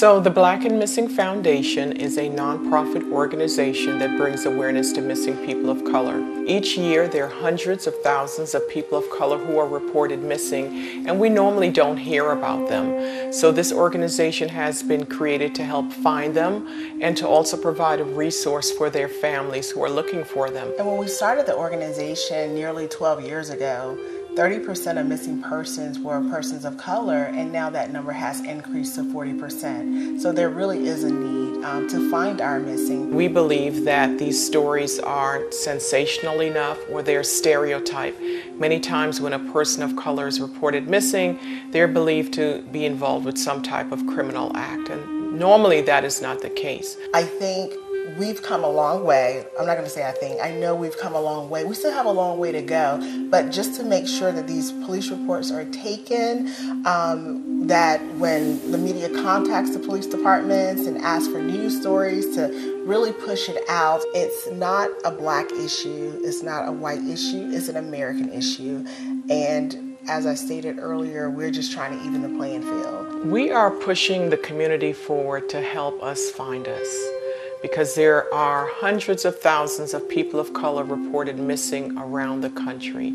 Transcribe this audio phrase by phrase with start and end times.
[0.00, 5.36] So, the Black and Missing Foundation is a nonprofit organization that brings awareness to missing
[5.44, 6.18] people of color.
[6.46, 11.06] Each year, there are hundreds of thousands of people of color who are reported missing,
[11.06, 13.30] and we normally don't hear about them.
[13.30, 16.66] So, this organization has been created to help find them
[17.02, 20.72] and to also provide a resource for their families who are looking for them.
[20.78, 23.98] And when we started the organization nearly 12 years ago,
[24.34, 29.02] 30% of missing persons were persons of color, and now that number has increased to
[29.02, 30.20] 40%.
[30.20, 33.12] So there really is a need um, to find our missing.
[33.14, 38.20] We believe that these stories aren't sensational enough or they're stereotyped.
[38.54, 41.38] Many times, when a person of color is reported missing,
[41.70, 46.22] they're believed to be involved with some type of criminal act, and normally that is
[46.22, 46.96] not the case.
[47.14, 47.72] I think
[48.18, 49.44] we've come a long way.
[49.58, 51.64] I'm not going to say I think, I know we've come a long way.
[51.64, 54.72] We still have a long way to go, but just to make sure that these
[54.72, 56.52] police reports are taken,
[56.86, 62.82] um, that when the media contacts the police departments and asks for news stories, to
[62.84, 64.00] really push it out.
[64.14, 68.84] It's not a black issue, it's not a white issue, it's an American issue.
[69.28, 73.26] And as I stated earlier, we're just trying to even the playing field.
[73.26, 77.19] We are pushing the community forward to help us find us
[77.62, 83.08] because there are hundreds of thousands of people of color reported missing around the country.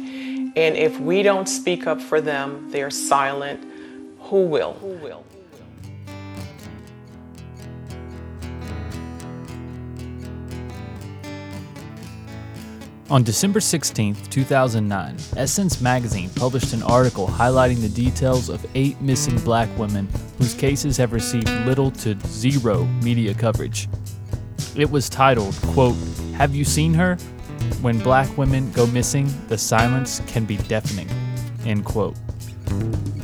[0.56, 3.64] And if we don't speak up for them, they're silent.
[4.22, 4.74] Who will?
[4.74, 5.26] Who will?
[13.08, 19.38] On December 16, 2009, Essence magazine published an article highlighting the details of eight missing
[19.42, 20.08] black women
[20.40, 23.88] whose cases have received little to zero media coverage.
[24.76, 25.96] It was titled, quote,
[26.34, 27.16] Have you seen her?
[27.82, 31.10] When black women go missing, the silence can be deafening,
[31.66, 32.16] end quote.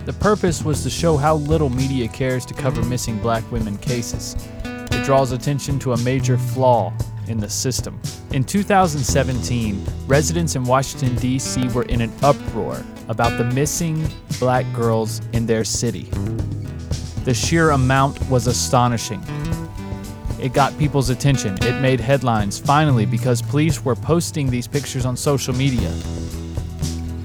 [0.06, 4.36] The purpose was to show how little media cares to cover missing black women cases.
[4.64, 6.94] It draws attention to a major flaw
[7.28, 8.00] in the system.
[8.32, 11.68] In 2017, residents in Washington, D.C.
[11.70, 14.08] were in an uproar about the missing
[14.40, 16.04] black girls in their city.
[17.26, 19.22] The sheer amount was astonishing.
[20.42, 21.56] It got people's attention.
[21.62, 25.92] It made headlines, finally, because police were posting these pictures on social media.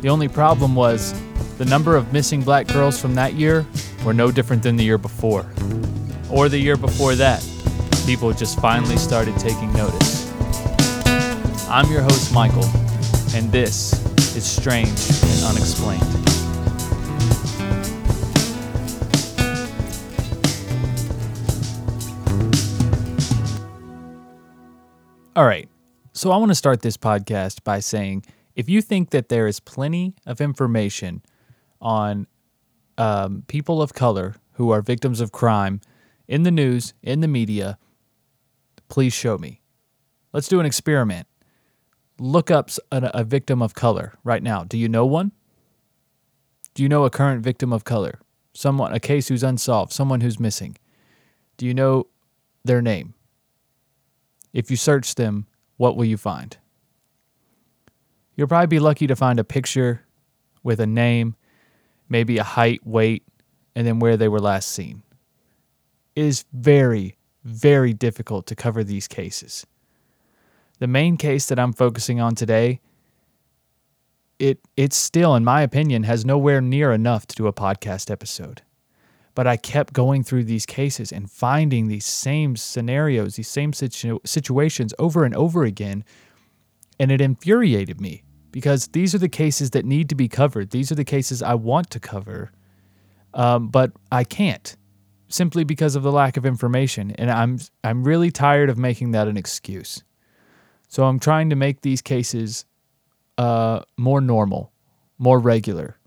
[0.02, 1.14] The only problem was
[1.56, 3.66] the number of missing black girls from that year
[4.04, 5.46] were no different than the year before.
[6.30, 7.42] Or the year before that.
[8.04, 10.30] People just finally started taking notice.
[11.70, 12.66] I'm your host, Michael,
[13.34, 13.94] and this
[14.36, 16.35] is Strange and Unexplained.
[25.36, 25.68] All right.
[26.14, 28.24] So I want to start this podcast by saying
[28.54, 31.20] if you think that there is plenty of information
[31.78, 32.26] on
[32.96, 35.82] um, people of color who are victims of crime
[36.26, 37.76] in the news, in the media,
[38.88, 39.60] please show me.
[40.32, 41.26] Let's do an experiment.
[42.18, 44.64] Look up a, a victim of color right now.
[44.64, 45.32] Do you know one?
[46.72, 48.20] Do you know a current victim of color?
[48.54, 50.78] Someone, a case who's unsolved, someone who's missing.
[51.58, 52.06] Do you know
[52.64, 53.15] their name?
[54.56, 55.46] If you search them,
[55.76, 56.56] what will you find?
[58.34, 60.06] You'll probably be lucky to find a picture
[60.62, 61.36] with a name,
[62.08, 63.22] maybe a height, weight,
[63.74, 65.02] and then where they were last seen.
[66.14, 69.66] It is very, very difficult to cover these cases.
[70.78, 72.80] The main case that I'm focusing on today,
[74.38, 78.62] it it still, in my opinion, has nowhere near enough to do a podcast episode.
[79.36, 84.18] But I kept going through these cases and finding these same scenarios, these same situ-
[84.24, 86.04] situations over and over again.
[86.98, 90.70] And it infuriated me because these are the cases that need to be covered.
[90.70, 92.50] These are the cases I want to cover,
[93.34, 94.74] um, but I can't
[95.28, 97.10] simply because of the lack of information.
[97.12, 100.02] And I'm I'm really tired of making that an excuse.
[100.88, 102.64] So I'm trying to make these cases
[103.36, 104.72] uh, more normal,
[105.18, 105.98] more regular,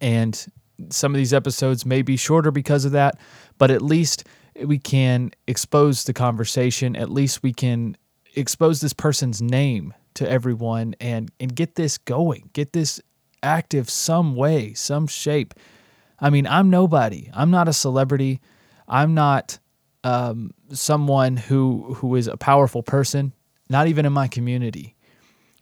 [0.00, 0.46] and
[0.90, 3.18] some of these episodes may be shorter because of that,
[3.58, 4.24] but at least
[4.64, 6.96] we can expose the conversation.
[6.96, 7.96] At least we can
[8.34, 13.00] expose this person's name to everyone and and get this going, get this
[13.42, 15.54] active some way, some shape.
[16.18, 17.30] I mean, I'm nobody.
[17.34, 18.40] I'm not a celebrity.
[18.88, 19.58] I'm not
[20.04, 23.32] um, someone who who is a powerful person.
[23.68, 24.95] Not even in my community.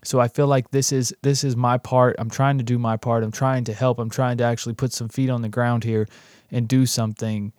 [0.04, 2.16] So I feel like this is this is my part.
[2.18, 3.24] I'm trying to do my part.
[3.24, 3.98] I'm trying to help.
[3.98, 6.06] I'm trying to actually put some feet on the ground here
[6.50, 7.52] and do something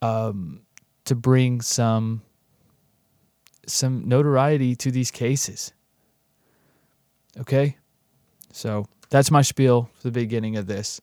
[0.00, 0.62] um,
[1.04, 2.22] to bring some
[3.66, 5.72] some notoriety to these cases.
[7.38, 7.76] Okay,
[8.52, 11.00] so that's my spiel for the beginning of this.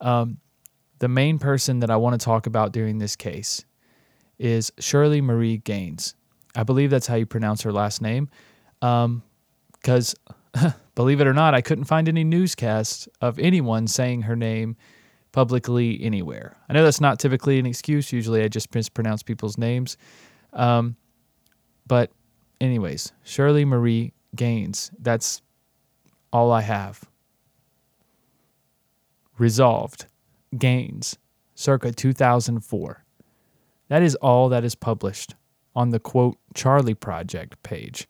[0.00, 0.38] Um,
[0.98, 3.64] the main person that I want to talk about during this case
[4.38, 6.14] is Shirley Marie Geanes.
[6.54, 8.30] I believe that's how you pronounce her last name.
[9.80, 10.14] Because,
[10.94, 14.76] believe it or not, I couldn't find any newscasts of anyone saying her name
[15.32, 16.56] publicly anywhere.
[16.68, 18.12] I know that's not typically an excuse.
[18.12, 19.96] Usually I just mispronounce people's names.
[20.52, 20.96] Um,
[21.86, 22.10] but,
[22.60, 24.90] anyways, Shirley Marie Geanes.
[24.98, 25.42] That's
[26.32, 27.04] all I have.
[29.38, 30.06] Resolved.
[30.54, 31.16] Geanes.
[31.54, 33.04] Circa 2004.
[33.88, 35.34] That is all that is published
[35.74, 38.08] on the quote Charley Project page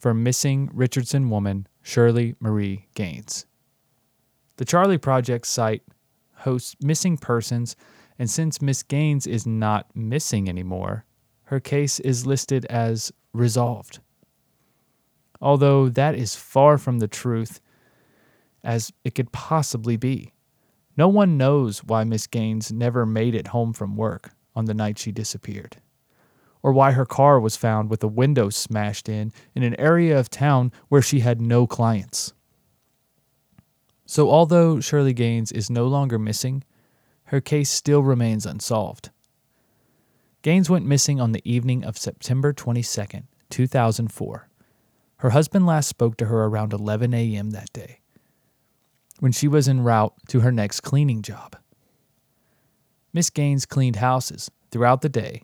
[0.00, 3.44] for missing Richardson woman Shirley Marie Geanes.
[4.56, 5.82] The Charley Project site
[6.38, 7.76] hosts missing persons,
[8.18, 11.04] and since Miss Geanes is not missing anymore,
[11.44, 14.00] her case is listed as resolved.
[15.40, 17.60] Although that is far from the truth
[18.62, 20.32] as it could possibly be.
[20.96, 24.98] No one knows why Miss Geanes never made it home from work on the night
[24.98, 25.78] she disappeared,
[26.62, 30.30] or why her car was found with a window smashed in in an area of
[30.30, 32.32] town where she had no clients.
[34.06, 36.64] So, although Shirley Geanes is no longer missing,
[37.24, 39.10] her case still remains unsolved.
[40.42, 44.48] Geanes went missing on the evening of September 22, 2004.
[45.18, 47.50] Her husband last spoke to her around 11 a.m.
[47.50, 48.00] that day,
[49.20, 51.56] when she was en route to her next cleaning job.
[53.12, 55.42] Miss Geanes cleaned houses throughout the day,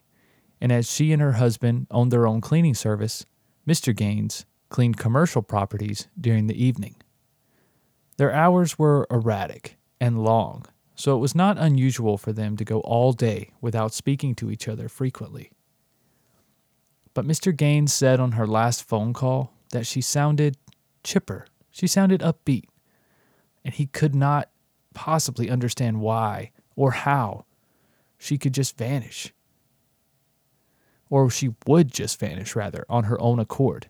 [0.61, 3.27] and as she and her husband owned their own cleaning service,
[3.67, 3.95] Mr.
[3.95, 6.97] Geanes cleaned commercial properties during the evening.
[8.17, 12.81] Their hours were erratic and long, so it was not unusual for them to go
[12.81, 15.51] all day without speaking to each other frequently.
[17.13, 17.55] But Mr.
[17.55, 20.57] Geanes said on her last phone call that she sounded
[21.03, 21.47] chipper.
[21.71, 22.65] She sounded upbeat.
[23.65, 24.51] And he could not
[24.95, 27.45] possibly understand why or how
[28.19, 29.33] she could just vanish.
[31.09, 33.89] Or she would just vanish, rather, on her own accord.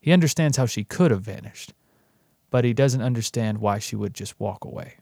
[0.00, 1.72] He understands how she could have vanished
[2.54, 4.94] but he doesn't understand why she would just walk away.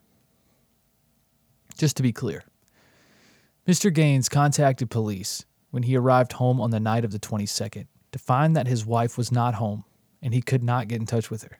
[1.77, 2.43] Just to be clear,
[3.67, 3.93] Mr.
[3.93, 8.55] Geanes contacted police when he arrived home on the night of the 22nd to find
[8.55, 9.83] that his wife was not home
[10.19, 11.59] and he could not get in touch with her.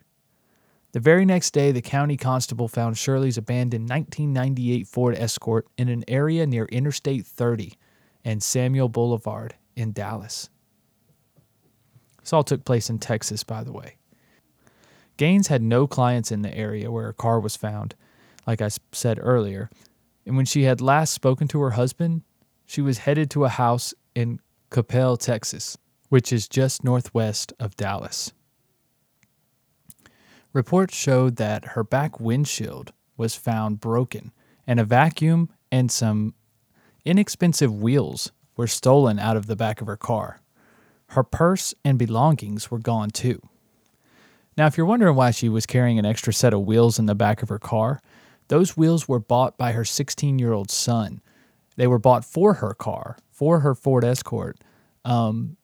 [0.93, 6.03] The very next day, the county constable found Shirley's abandoned 1998 Ford Escort in an
[6.07, 7.77] area near Interstate 30
[8.25, 10.49] and Samuell Boulevard in Dallas.
[12.19, 13.97] This all took place in Texas, by the way.
[15.17, 17.95] Geanes had no clients in the area where her car was found,
[18.47, 19.69] like I said earlier,
[20.25, 22.23] and when she had last spoken to her husband,
[22.65, 24.39] she was headed to a house in
[24.71, 25.77] Coppell, Texas,
[26.09, 28.31] which is just northwest of Dallas.
[30.53, 34.31] Reports showed that her back windshield was found broken,
[34.65, 36.33] and a vacuum and some
[37.05, 40.41] inexpensive wheels were stolen out of the back of her car.
[41.07, 43.41] Her purse and belongings were gone too.
[44.57, 47.15] Now, if you're wondering why she was carrying an extra set of wheels in the
[47.15, 48.01] back of her car,
[48.47, 51.21] those wheels were bought by her 16 year old son.
[51.75, 54.59] They were bought for her car, for her Ford Escort,
[55.05, 55.57] um,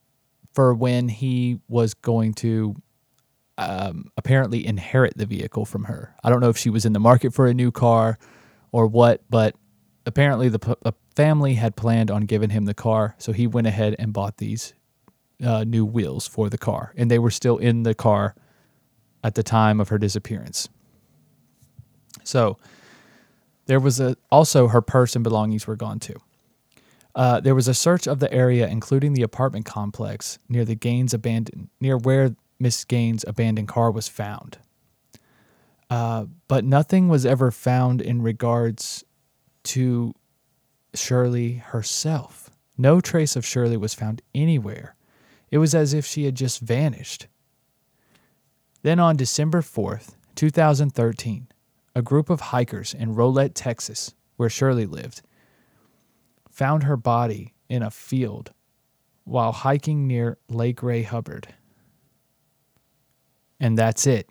[0.53, 2.75] for when he was going to
[3.59, 6.15] um, apparently inherit the vehicle from her.
[6.24, 8.18] I don't know if she was in the market for a new car
[8.71, 9.56] or what, but
[10.06, 13.94] apparently the, the family had planned on giving him the car, so he went ahead
[14.00, 14.73] and bought these
[15.44, 18.33] uh, new wheels for the car, and they were still in the car
[19.21, 20.69] at the time of her disappearance.
[22.23, 22.57] So
[23.66, 26.16] there was a, also her purse and belongings were gone too.
[27.14, 31.14] Uh, there was a search of the area, including the apartment complex near the Geanes
[31.14, 34.57] abandoned near where Miss Geanes' abandoned car was found.
[35.90, 39.04] Uh, but nothing was ever found in regards
[39.64, 40.14] to
[40.99, 42.49] Shirley herself.
[42.77, 44.95] No trace of Shirley was found anywhere.
[45.51, 47.27] It was as if she had just vanished.
[48.83, 51.47] Then on December 4th, 2013,
[51.95, 55.21] a group of hikers in Rowlett, Texas, where Shirley lived,
[56.49, 58.53] found her body in a field
[59.25, 61.53] while hiking near Lake Ray Hubbard.
[63.59, 64.29] And that's it.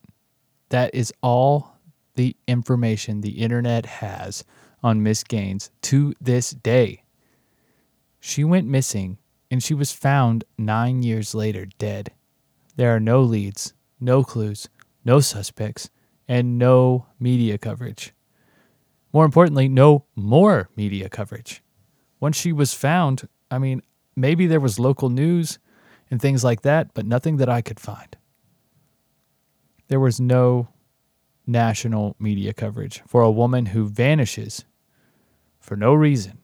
[0.71, 1.77] That is all
[2.15, 4.45] the information the internet has
[4.83, 7.03] on Miss Geanes to this day.
[8.21, 9.19] She went missing
[9.51, 12.13] and she was found nine years later dead.
[12.77, 14.69] There are no leads, no clues,
[15.05, 15.91] no suspects,
[16.29, 18.13] and no media coverage.
[19.13, 21.63] More importantly, no more media coverage.
[22.21, 23.83] Once she was found, I mean,
[24.15, 25.59] maybe there was local news
[26.11, 28.17] and things like that, but nothing that I could find.
[29.89, 30.69] There was no
[31.49, 34.65] national media coverage for a woman who vanishes
[35.59, 36.39] for no reason.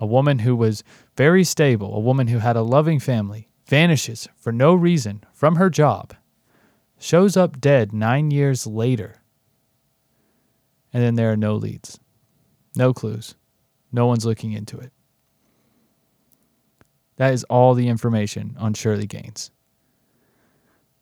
[0.00, 0.84] A woman who was
[1.16, 5.70] very stable, a woman who had a loving family, vanishes for no reason from her
[5.70, 6.14] job,
[6.98, 9.22] shows up dead nine years later,
[10.92, 11.98] and then there are no leads,
[12.76, 13.34] no clues,
[13.92, 14.92] no one's looking into it.
[17.16, 19.50] That is all the information on Shirley Geanes.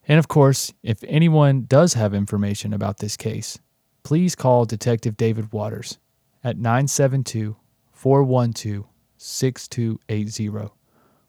[0.09, 3.59] And of course, if anyone does have information about this case,
[4.03, 5.99] please call Detective David Waters
[6.45, 7.57] at 972
[7.93, 8.85] 412
[9.19, 10.71] 6280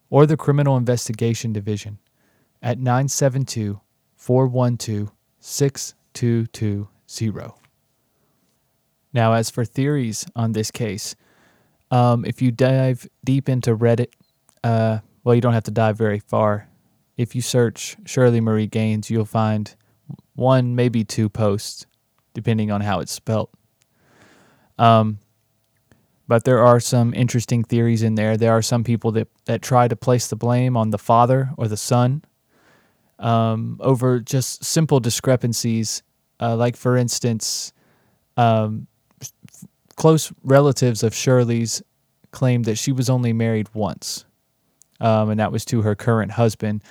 [0.10, 1.98] or the Criminal Investigation Division
[2.62, 3.80] at 972
[4.16, 7.54] 412 6220.
[9.14, 11.16] Now, as for theories on this case,
[11.90, 14.12] um, if you dive deep into Reddit,
[14.64, 16.70] uh, well, you don't have to dive very far.
[17.18, 19.76] If you search Shirley Marie Geanes, you'll find
[20.36, 21.86] one, maybe two posts,
[22.34, 23.52] depending on how it's spelt.
[24.78, 25.18] Um,
[26.28, 28.38] but there are some interesting theories in there.
[28.38, 31.68] There are some people that, that try to place the blame on the father or
[31.68, 32.24] the son
[33.20, 36.04] um, over just simple discrepancies.
[36.40, 37.74] Uh, like, for instance,
[38.36, 38.88] um,
[39.22, 39.32] f-
[39.96, 41.82] close relatives of Shirley's
[42.32, 44.26] claimed that she was only married once,
[45.00, 46.84] um, and that was to her current husband.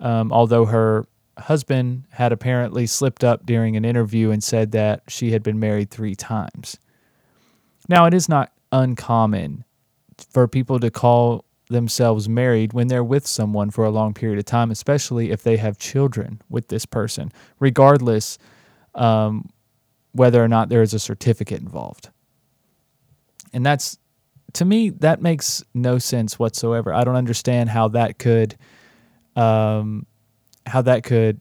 [0.00, 1.06] Um, although her
[1.38, 5.90] husband had apparently slipped up during an interview and said that she had been married
[5.90, 6.78] three times.
[7.88, 9.64] Now, it is not uncommon
[10.30, 14.44] for people to call themselves married when they're with someone for a long period of
[14.44, 18.38] time, especially if they have children with this person, regardless
[18.94, 19.48] um,
[20.12, 22.10] whether or not there is a certificate involved.
[23.52, 23.98] And that's,
[24.54, 26.92] to me, that makes no sense whatsoever.
[26.92, 28.56] I don't understand how that could,
[29.38, 30.06] um,
[30.66, 31.40] how that could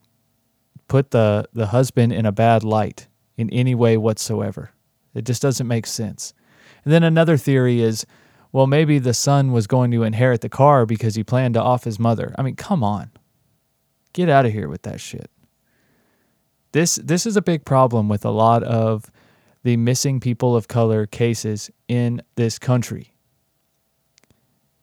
[0.87, 4.71] put the the husband in a bad light in any way whatsoever.
[5.13, 6.33] It just doesn't make sense.
[6.83, 8.05] And then another theory is,
[8.51, 11.83] well, maybe the son was going to inherit the car because he planned to off
[11.83, 12.33] his mother.
[12.37, 13.11] I mean, come on.
[14.13, 15.29] Get out of here with that shit.
[16.71, 19.11] This this is a big problem with a lot of
[19.63, 23.13] the missing people of color cases in this country.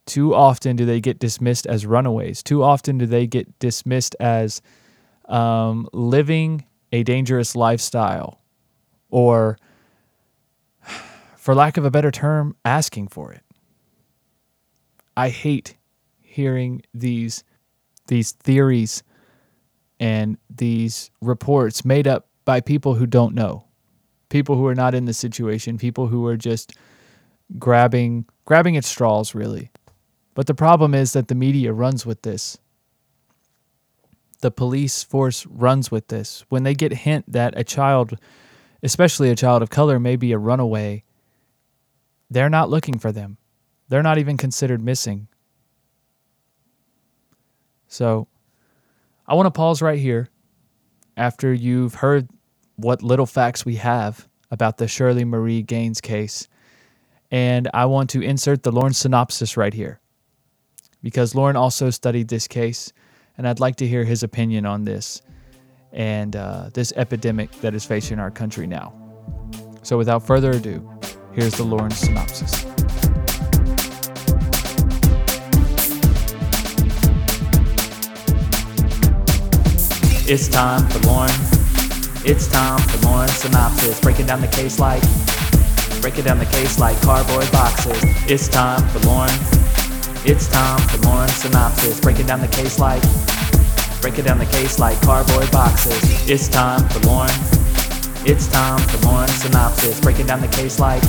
[0.06, 2.42] Too often do they get dismissed as runaways.
[2.42, 4.60] Too often do they get dismissed as
[5.28, 8.40] um, living a dangerous lifestyle
[9.10, 9.58] or
[11.36, 13.42] for lack of a better term, asking for it.
[15.16, 15.76] I hate
[16.20, 17.44] hearing these
[18.06, 19.02] these theories
[20.00, 23.66] and these reports made up by people who don't know.
[24.28, 26.72] People who are not in the situation, people who are just
[27.58, 29.70] grabbing grabbing at straws really.
[30.34, 32.58] But the problem is that the media runs with this.
[34.40, 36.44] The police force runs with this.
[36.48, 38.18] When they get hint that a child,
[38.82, 41.04] especially a child of color may be a runaway,
[42.28, 43.38] they're not looking for them.
[43.88, 45.28] They're not even considered missing.
[47.86, 48.26] So
[49.26, 50.28] I want to pause right here
[51.16, 52.28] after you've heard
[52.74, 56.48] what little facts we have about the Shirley Marie Geanes case.
[57.30, 60.00] And I want to insert the Lauren synopsis right here
[61.04, 62.92] because Lauren also studied this case,
[63.38, 65.22] and I'd like to hear his opinion on this
[65.92, 68.92] and uh, this epidemic that is facing our country now.
[69.84, 70.90] So without further ado,
[71.34, 72.64] Here's the Lauren synopsis.
[80.30, 81.30] It's time for Lauren.
[82.24, 84.00] It's time for Lauren synopsis.
[84.00, 85.02] Breaking down the case like
[86.00, 87.98] breaking down the case like cardboard boxes.
[88.30, 89.63] It's time for Lauren.
[90.26, 92.00] It's time for Lauren synopsis.
[92.00, 93.02] Breaking down the case like
[94.00, 96.00] breaking down the case like cardboard boxes.
[96.30, 97.28] It's time for Lauren.
[98.24, 100.00] It's time for Lauren synopsis.
[100.00, 101.02] Breaking down the case like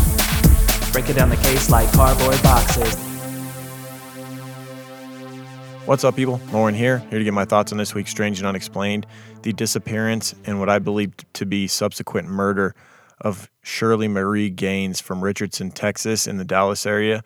[0.92, 2.94] breaking down the case like cardboard boxes.
[5.86, 6.42] What's up, people?
[6.52, 9.08] Lauren here, here to get my thoughts on this week's Strange and Unexplained,
[9.44, 12.76] the disappearance and what I believe to be subsequent murder
[13.22, 17.24] of Shirley Marie Geanes from Richardson, Texas, in the Dallas area.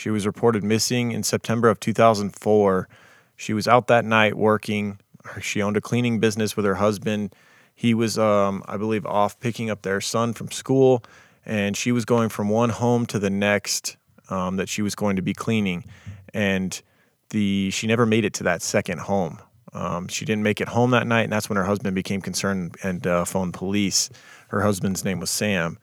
[0.00, 2.88] She was reported missing in September of 2004.
[3.36, 4.98] She was out that night working.
[5.40, 7.34] She owned a cleaning business with her husband
[7.80, 11.02] he was, um, I believe, off picking up their son from school,
[11.46, 13.96] and she was going from one home to the next
[14.28, 15.86] um, that she was going to be cleaning,
[16.34, 16.82] and
[17.30, 19.38] the she never made it to that second home.
[19.72, 22.76] Um, she didn't make it home that night, and that's when her husband became concerned
[22.82, 24.10] and uh, phoned police.
[24.48, 25.78] Her husband's name was Sam.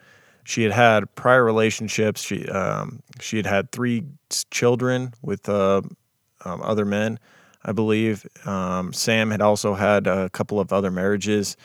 [0.48, 2.22] She had had prior relationships.
[2.22, 4.04] She um, she had had three
[4.50, 5.82] children with uh,
[6.46, 7.20] um, other men,
[7.66, 8.25] I believe.
[8.46, 11.58] Um, Sam had also had a couple of other marriages.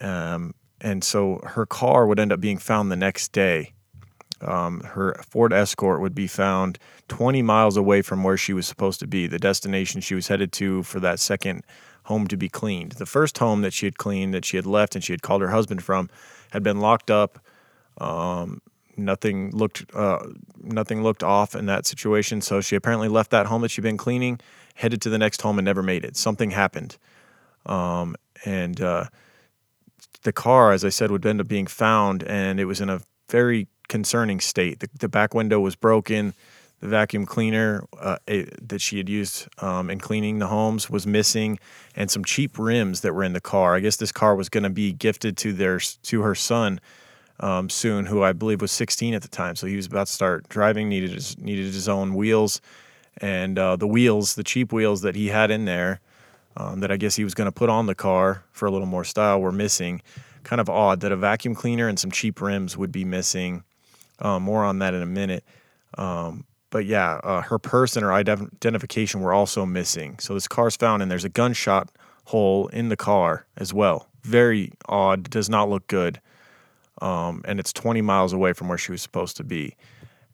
[0.00, 3.72] Um, and so her car would end up being found the next day.
[4.40, 6.78] um, her Ford Escort would be found
[7.08, 10.52] 20 miles away from where she was supposed to be, the destination she was headed
[10.52, 11.64] to for that second
[12.04, 12.92] home to be cleaned.
[12.92, 15.40] The first home that she had cleaned, that she had left and she had called
[15.42, 16.10] her husband from,
[16.50, 17.38] had been locked up.
[17.98, 18.60] Um,
[18.96, 20.24] nothing looked uh,
[20.62, 22.40] nothing looked off in that situation.
[22.40, 24.40] So she apparently left that home that she'd been cleaning,
[24.74, 26.16] headed to the next home, and never made it.
[26.16, 26.96] Something happened,
[27.66, 29.06] um, and uh,
[30.22, 33.00] the car, as I said, would end up being found, and it was in a
[33.28, 34.80] very concerning state.
[34.80, 36.34] The, the back window was broken.
[36.80, 41.58] The vacuum cleaner uh, that she had used um, in cleaning the homes was missing,
[41.96, 43.74] and some cheap rims that were in the car.
[43.74, 46.80] I guess this car was going to be gifted to their to her son
[47.40, 49.56] um, soon, who I believe was 16 at the time.
[49.56, 52.60] So he was about to start driving, needed his, needed his own wheels,
[53.18, 56.00] and uh, the wheels, the cheap wheels that he had in there,
[56.56, 58.86] um, that I guess he was going to put on the car for a little
[58.86, 60.02] more style, were missing.
[60.44, 63.64] Kind of odd that a vacuum cleaner and some cheap rims would be missing.
[64.20, 65.44] Um, more on that in a minute.
[65.98, 70.18] Um, but yeah, uh, her purse and her identification were also missing.
[70.18, 71.90] So this car's found, and there's a gunshot
[72.26, 74.08] hole in the car as well.
[74.22, 75.30] Very odd.
[75.30, 76.20] Does not look good
[77.00, 79.76] um, and it's 20 miles away from where she was supposed to be.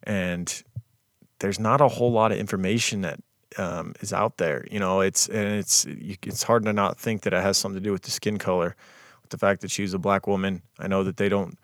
[0.03, 0.63] And
[1.39, 3.19] there's not a whole lot of information that
[3.57, 4.65] um, is out there.
[4.71, 7.83] You know, it's and it's it's hard to not think that it has something to
[7.83, 8.75] do with the skin color,
[9.21, 10.61] with the fact that she's a black woman.
[10.79, 11.57] I know that they don't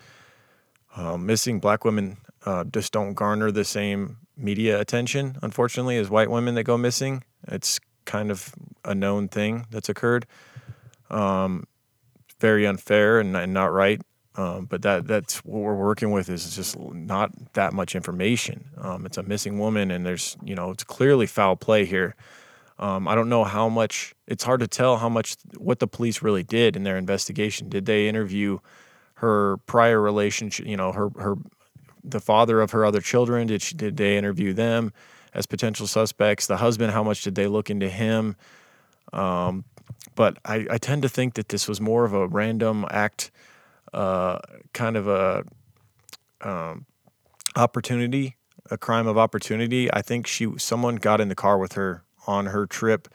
[0.95, 6.29] uh, missing black women uh, just don't garner the same media attention, unfortunately, as white
[6.29, 7.23] women that go missing.
[7.47, 8.53] It's kind of
[8.85, 10.25] a known thing that's occurred.
[11.09, 11.65] Um,
[12.39, 14.01] very unfair and, and not right.
[14.37, 18.69] Um, but that that's what we're working with is just not that much information.
[18.77, 22.15] Um, it's a missing woman, and there's you know it's clearly foul play here.
[22.77, 24.13] Um, I don't know how much.
[24.27, 27.67] It's hard to tell how much what the police really did in their investigation.
[27.67, 28.59] Did they interview
[29.15, 30.67] her prior relationship?
[30.67, 31.35] You know, her her
[32.03, 33.47] the father of her other children.
[33.47, 34.93] Did she, did they interview them
[35.33, 36.45] as potential suspects?
[36.45, 36.93] The husband.
[36.93, 38.35] How much did they look into him?
[39.11, 39.65] Um,
[40.13, 43.31] but I, I tend to think that this was more of a random act
[44.73, 45.43] kind of a
[46.41, 46.85] um,
[47.55, 48.37] opportunity,
[48.69, 49.91] a crime of opportunity.
[49.91, 53.07] I think she someone got in the car with her on her trip,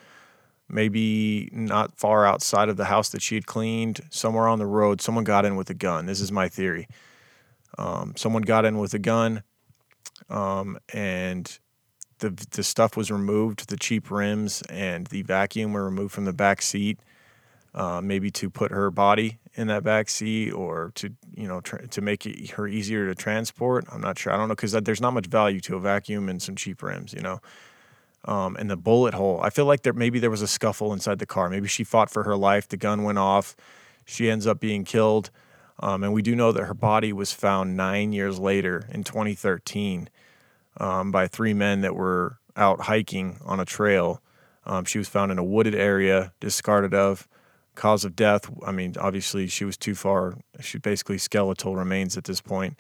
[0.68, 5.01] maybe not far outside of the house that she had cleaned, somewhere on the road.
[5.01, 6.07] Someone got in with a gun.
[6.07, 6.88] This is my theory.
[7.79, 9.42] Um, someone got in with a gun,
[10.29, 11.59] um, and
[12.18, 13.68] the the stuff was removed.
[13.68, 16.99] The cheap rims and the vacuum were removed from the back seat,
[17.75, 21.76] uh, maybe to put her body in that back seat or to you know tr-
[21.76, 23.84] to make it, her easier to transport.
[23.90, 24.32] I'm not sure.
[24.32, 27.12] I don't know because there's not much value to a vacuum and some cheap rims,
[27.12, 27.40] you know.
[28.24, 29.40] Um, and the bullet hole.
[29.42, 31.50] I feel like there maybe there was a scuffle inside the car.
[31.50, 32.68] Maybe she fought for her life.
[32.68, 33.56] The gun went off.
[34.04, 35.30] She ends up being killed.
[35.80, 40.08] Um, and we do know that her body was found nine years later in 2013
[40.78, 44.20] um, by three men that were out hiking on a trail.
[44.64, 47.26] Um, she was found in a wooded area, discarded of.
[47.74, 50.37] Cause of death, I mean, obviously she was too far.
[50.61, 52.76] She basically skeletal remains at this point.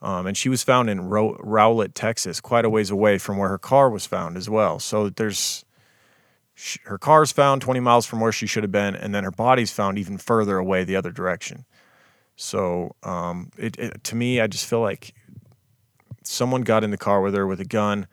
[0.00, 3.50] Um, and she was found in Row- Rowlett, Texas, quite a ways away from where
[3.50, 4.80] her car was found as well.
[4.80, 5.64] So there's
[6.84, 9.70] her car's found 20 miles from where she should have been, and then her body's
[9.70, 11.64] found even further away the other direction.
[12.36, 15.14] So um, it, it, to me, I just feel like
[16.24, 18.06] someone got in the car with her with a gun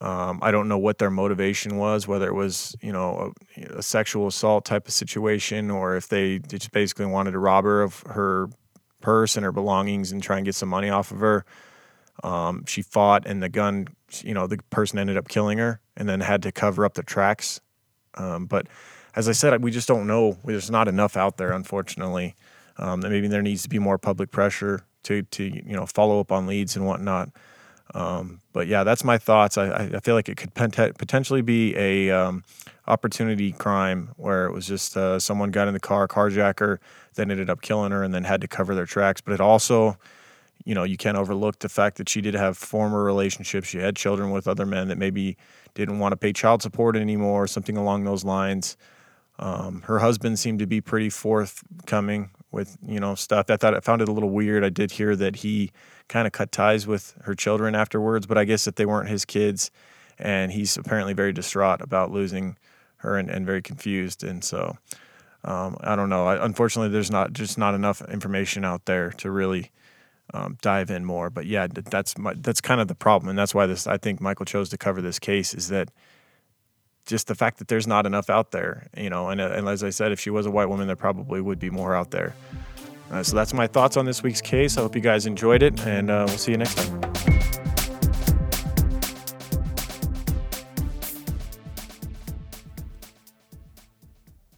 [0.00, 3.82] um, I don't know what their motivation was, whether it was you know a, a,
[3.82, 8.00] sexual assault type of situation, or if they just basically wanted to rob her of
[8.06, 8.48] her
[9.00, 11.44] purse and her belongings and try and get some money off of her.
[12.22, 13.88] Um, she fought, and the gun,
[14.22, 17.02] you know, the person ended up killing her, and then had to cover up the
[17.02, 17.60] tracks.
[18.14, 18.66] Um, but
[19.14, 20.38] as I said, we just don't know.
[20.44, 22.34] There's not enough out there, unfortunately.
[22.76, 26.30] Um, maybe there needs to be more public pressure to to you know follow up
[26.30, 27.30] on leads and whatnot.
[27.94, 29.56] Um, but yeah, that's my thoughts.
[29.56, 32.44] I, I feel like it could potentially be a um,
[32.86, 36.78] opportunity crime where it was just uh, someone got in the car, carjacker,
[37.14, 39.20] then ended up killing her, and then had to cover their tracks.
[39.20, 39.96] But it also,
[40.64, 43.68] you know, you can't overlook the fact that she did have former relationships.
[43.68, 45.36] She had children with other men that maybe
[45.74, 48.76] didn't want to pay child support anymore, something along those lines.
[49.38, 53.50] Um, her husband seemed to be pretty forthcoming with you know stuff.
[53.50, 54.64] I thought I found it a little weird.
[54.64, 55.70] I did hear that he
[56.08, 59.24] kind of cut ties with her children afterwards, but I guess that they weren't his
[59.24, 59.70] kids,
[60.18, 62.56] and he's apparently very distraught about losing
[62.98, 64.24] her and, and very confused.
[64.24, 64.76] And so
[65.44, 66.26] um, I don't know.
[66.26, 69.70] I, unfortunately, there's not just not enough information out there to really
[70.34, 71.30] um, dive in more.
[71.30, 74.20] But yeah, that's my, that's kind of the problem, and that's why this I think
[74.20, 75.90] Michael chose to cover this case is that
[77.08, 79.30] just the fact that there's not enough out there, you know.
[79.30, 81.70] And, and as I said, if she was a white woman, there probably would be
[81.70, 82.34] more out there.
[83.10, 84.76] Uh, so that's my thoughts on this week's case.
[84.76, 87.00] I hope you guys enjoyed it, and uh, we'll see you next time.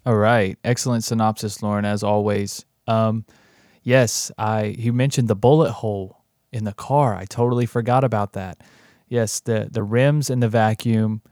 [0.05, 2.65] All right, excellent synopsis, Lauren, as always.
[2.89, 3.25] Um,
[3.85, 7.15] yes, I he mentioned the bullet hole in the car.
[7.15, 8.61] I totally forgot about that.
[9.07, 11.23] Yes, the the rims and the vacuum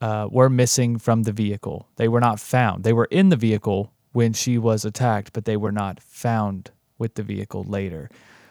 [0.00, 1.88] uh, were missing from the vehicle.
[1.96, 2.84] They were not found.
[2.84, 7.14] They were in the vehicle when she was attacked, but they were not found with
[7.14, 8.10] the vehicle later.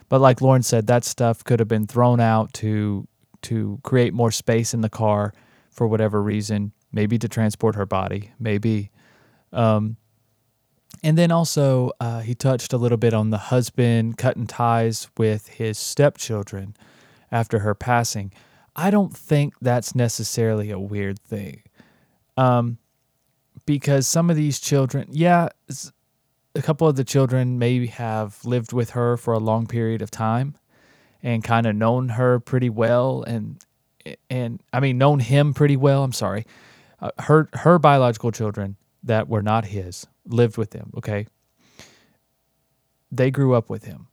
[0.10, 3.08] But like Lauren said, that stuff could have been thrown out to
[3.44, 5.34] to create more space in the car
[5.70, 8.90] for whatever reason, maybe to transport her body, maybe.
[9.54, 9.98] Um,
[11.04, 15.48] and then also, uh, he touched a little bit on the husband cutting ties with
[15.48, 16.76] his stepchildren
[17.32, 18.34] after her passing.
[18.78, 21.64] I don't think that's necessarily a weird thing.
[22.38, 22.78] Um,
[23.66, 25.50] because some of these children, yeah,
[26.56, 30.12] a couple of the children maybe have lived with her for a long period of
[30.12, 30.56] time
[31.24, 33.60] and kind of known her pretty well and
[34.30, 36.04] and I mean known him pretty well.
[36.04, 36.46] I'm sorry.
[37.02, 41.28] Uh, her her biological children that were not his lived with him, okay?
[43.12, 44.08] They grew up with him.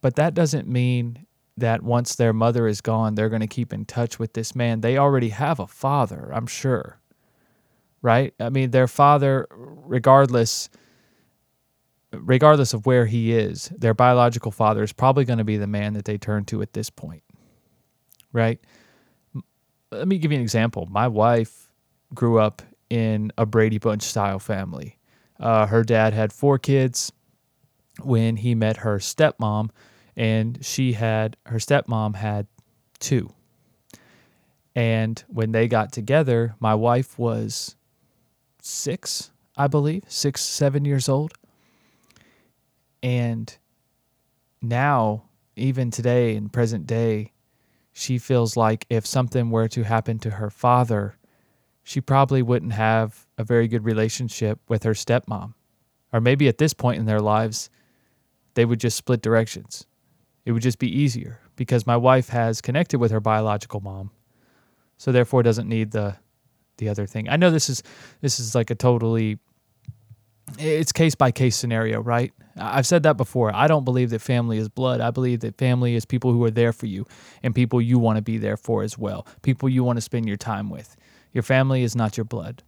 [0.00, 1.25] But that doesn't mean
[1.56, 4.80] that once their mother is gone, they're going to keep in touch with this man.
[4.80, 7.00] They already have a father, I'm sure.
[8.02, 8.34] Right?
[8.38, 10.68] I mean, their father regardless
[12.12, 15.94] regardless of where he is, their biological father is probably going to be the man
[15.94, 17.22] that they turn to at this point.
[18.32, 18.60] Right?
[19.90, 20.86] Let me give you an example.
[20.90, 21.68] My wife
[22.14, 24.98] grew up in a Brady Bunch style family.
[25.38, 27.12] Uh, her dad had four kids
[28.02, 29.70] when he met her stepmom,
[30.16, 32.46] and she had her stepmom had
[32.98, 33.32] two.
[34.74, 37.76] And when they got together, my wife was
[38.60, 41.32] six, I believe, six, seven years old.
[43.02, 43.56] And
[44.60, 45.24] now,
[45.54, 47.32] even today in present day,
[47.92, 51.16] she feels like if something were to happen to her father,
[51.82, 55.54] she probably wouldn't have a very good relationship with her stepmom.
[56.12, 57.70] Or maybe at this point in their lives,
[58.54, 59.86] they would just split directions.
[60.46, 64.12] It would just be easier because my wife has connected with her biological mom.
[64.96, 66.16] So therefore doesn't need the
[66.78, 67.28] the other thing.
[67.28, 67.82] I know this is
[68.22, 69.38] this is like a totally
[70.58, 72.32] it's case by case scenario, right?
[72.56, 73.54] I've said that before.
[73.54, 75.00] I don't believe that family is blood.
[75.00, 77.04] I believe that family is people who are there for you
[77.42, 79.26] and people you want to be there for as well.
[79.42, 80.96] People you want to spend your time with.
[81.32, 82.62] Your family is not your blood.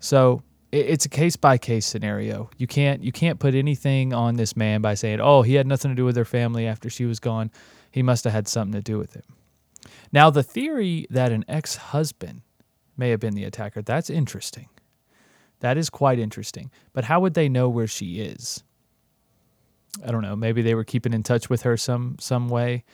[0.00, 2.50] So it's a case by case scenario.
[2.56, 5.90] You can't you can't put anything on this man by saying, "Oh, he had nothing
[5.90, 7.50] to do with her family after she was gone.
[7.90, 9.24] He must have had something to do with it."
[10.12, 12.42] Now, the theory that an ex-husband
[12.96, 14.68] may have been the attacker, that's interesting.
[15.60, 16.70] That is quite interesting.
[16.92, 18.62] But how would they know where she is?
[20.04, 20.36] I don't know.
[20.36, 22.84] Maybe they were keeping in touch with her some some way.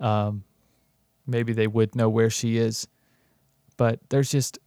[0.00, 0.44] Um,
[1.26, 2.88] maybe they would know where she is
[3.76, 4.58] but there's just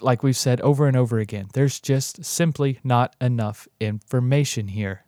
[0.00, 5.04] like we've said over and over again, there's just simply not enough information here.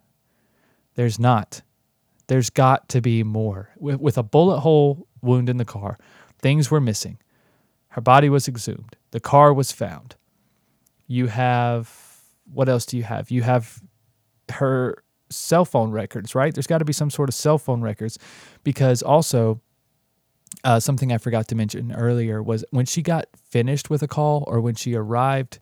[0.94, 1.62] There's not.
[2.28, 3.70] There's got to be more.
[3.76, 5.98] With, with, a bullet hole wound in the car,
[6.38, 7.18] things were missing.
[7.88, 8.96] Her body was exhumed.
[9.11, 10.14] The car was found.
[11.06, 11.92] You have,
[12.52, 13.30] what else do you have?
[13.30, 13.80] You have
[14.50, 16.54] her cell phone records, right?
[16.54, 18.18] There's got to be some sort of cell phone records
[18.62, 19.61] because also
[20.64, 24.44] uh, something I forgot to mention earlier was when she got finished with a call
[24.46, 25.58] or when she arrived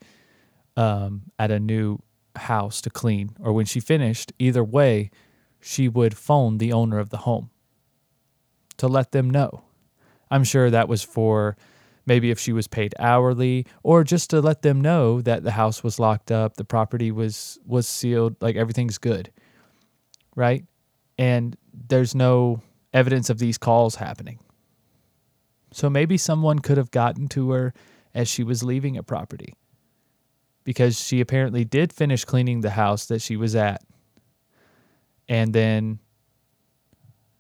[0.77, 1.98] um, at a new
[2.37, 5.11] house to clean or when she finished, either way,
[5.61, 7.51] she would phone the owner of the home
[8.77, 9.62] to let them know.
[10.31, 11.57] I'm sure that was for
[12.07, 15.83] maybe if she was paid hourly or just to let them know that the house
[15.83, 19.31] was locked up, the property was was sealed, like everything's good.
[20.35, 20.64] Right?
[21.18, 24.38] And there's no evidence of these calls happening.
[25.72, 27.74] So maybe someone could have gotten to her
[28.14, 29.54] as she was leaving a property
[30.64, 33.83] because she apparently did finish cleaning the house that she was at.
[35.28, 35.98] And then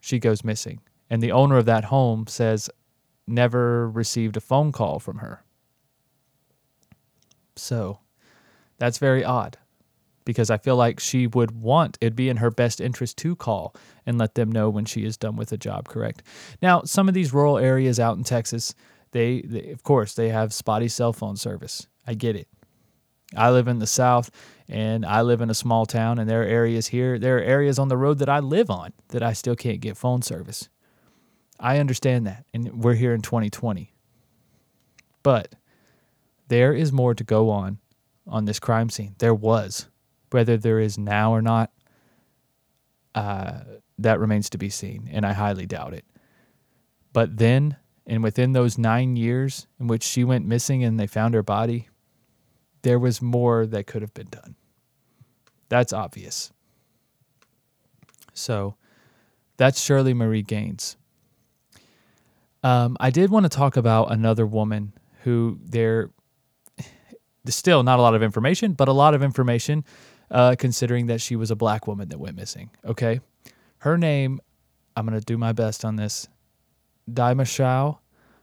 [0.00, 0.80] she goes missing.
[1.10, 2.68] And the owner of that home says
[3.26, 5.42] never received a phone call from her.
[7.56, 8.00] So
[8.78, 9.58] that's very odd
[10.28, 13.74] because I feel like she would want it'd be in her best interest to call
[14.04, 16.22] and let them know when she is done with a job, correct?
[16.60, 18.74] Now, some of these rural areas out in Texas,
[19.12, 21.86] they, they of course, they have spotty cell phone service.
[22.06, 22.46] I get it.
[23.34, 24.30] I live in the South
[24.68, 27.78] and I live in a small town, and there are areas here, there are areas
[27.78, 30.68] on the road that I live on that I still can't get phone service.
[31.58, 33.94] I understand that, and we're here in 2020.
[35.22, 35.54] But
[36.48, 37.78] there is more to go on
[38.26, 39.14] on this crime scene.
[39.20, 39.88] There was.
[40.30, 41.72] Whether there is now or not,
[43.14, 43.60] uh,
[43.98, 46.04] that remains to be seen, and I highly doubt it.
[47.12, 51.34] But then, and within those nine years in which she went missing and they found
[51.34, 51.88] her body,
[52.82, 54.54] there was more that could have been done.
[55.68, 56.52] That's obvious.
[58.32, 58.76] So
[59.56, 60.96] that's Shirley Marie Geanes.
[62.62, 66.10] Um, I did want to talk about another woman who there
[67.48, 69.84] still not a lot of information, but a lot of information
[70.30, 72.70] uh, considering that she was a black woman that went missing.
[72.84, 73.20] Okay.
[73.78, 74.40] Her name,
[74.96, 76.28] I'm going to do my best on this,
[77.10, 78.00] Daima Shao,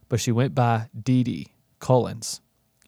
[0.09, 2.41] but she went by Dee Dee Collins.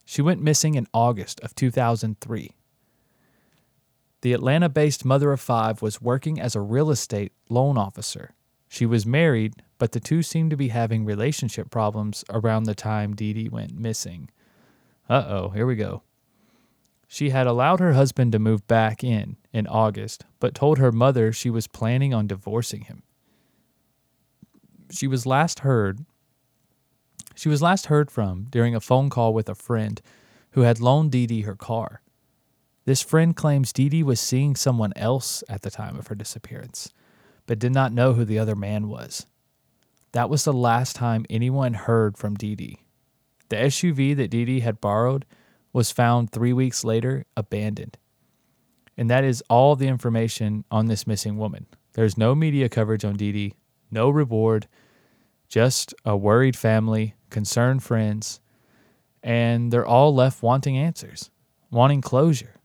[0.06, 2.52] She went missing in August of 2003.
[4.22, 8.34] The Atlanta based mother of five was working as a real estate loan officer.
[8.68, 13.16] She was married, but the two seemed to be having relationship problems around the time
[13.16, 14.30] Dee Dee went missing.
[15.10, 16.02] Uh oh, here we go.
[17.08, 21.32] She had allowed her husband to move back in in August, but told her mother
[21.32, 23.04] she was planning on divorcing him.
[24.92, 26.06] She was last heard
[27.38, 30.02] she was last heard from during a phone call with a friend
[30.52, 32.02] who had loaned Dee Dee her car.
[32.86, 36.92] This friend claims Dee Dee was seeing someone else at the time of her disappearance,
[37.46, 39.28] but did not know who the other man was.
[40.14, 42.80] That was the last time anyone heard from Dee Dee.
[43.50, 45.24] The SUV that Dee Dee had borrowed
[45.78, 48.00] was found three weeks later abandoned.
[48.98, 51.68] And that is all the information on this missing woman.
[51.94, 53.54] There's no media coverage on Dee Dee,
[53.92, 54.68] no reward,
[55.48, 58.40] just a worried family, concerned friends,
[59.22, 61.30] and they're all left wanting answers,
[61.70, 62.56] wanting closure,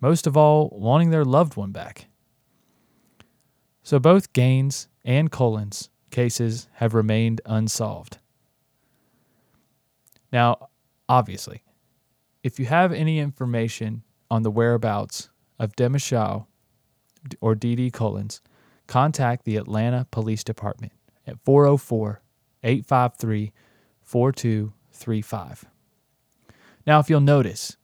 [0.00, 2.06] most of all, wanting their loved one back.
[3.82, 8.18] So both Geanes and Collins cases have remained unsolved.
[10.30, 10.68] Now,
[11.08, 11.64] obviously,
[12.44, 16.46] if you have any information on the whereabouts of Dema Shao
[17.40, 18.42] or Dee Collins,
[18.86, 20.92] contact the Atlanta Police Department
[21.26, 22.20] at 404
[22.62, 23.50] 853
[24.02, 25.64] 4235.
[26.86, 27.78] Now, if you'll notice,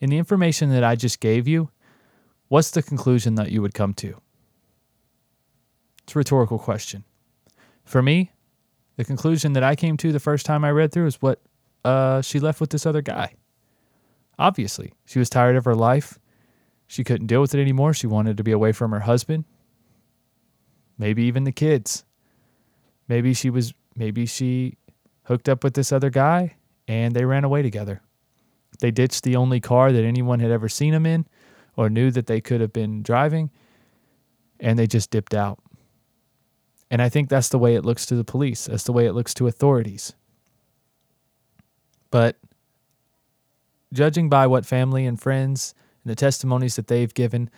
[0.00, 1.70] in the information that I just gave you,
[2.48, 4.20] what's the conclusion that you would come to?
[6.04, 7.04] It's a rhetorical question.
[7.84, 8.32] For me,
[8.96, 11.42] the conclusion that I came to the first time I read through is what
[11.84, 13.34] uh, she left with this other guy.
[14.38, 16.18] Obviously, she was tired of her life.
[16.86, 17.92] She couldn't deal with it anymore.
[17.92, 19.44] She wanted to be away from her husband,
[20.96, 22.04] maybe even the kids.
[23.08, 24.78] Maybe she was maybe she
[25.24, 28.00] hooked up with this other guy and they ran away together.
[28.80, 31.26] They ditched the only car that anyone had ever seen them in
[31.76, 33.50] or knew that they could have been driving
[34.60, 35.58] and they just dipped out.
[36.90, 38.66] And I think that's the way it looks to the police.
[38.66, 40.14] That's the way it looks to authorities.
[42.10, 42.36] But
[43.92, 45.74] judging by what family and friends
[46.04, 47.50] and the testimonies that they've given,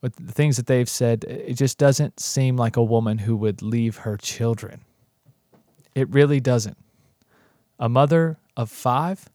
[0.00, 3.62] with the things that they've said, it just doesn't seem like a woman who would
[3.62, 4.80] leave her children.
[5.94, 6.76] It really doesn't.
[7.78, 9.28] A mother of five,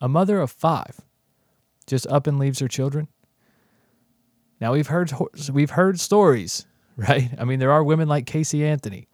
[0.00, 1.00] a mother of five,
[1.86, 3.08] just up and leaves her children.
[4.60, 5.12] Now we've heard
[5.52, 7.30] we've heard stories, right?
[7.38, 9.08] I mean, there are women like Casey Anthony,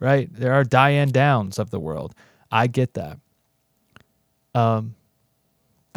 [0.00, 0.28] right?
[0.32, 2.14] There are Diane Downs of the world.
[2.50, 3.18] I get that.
[4.54, 4.94] Um,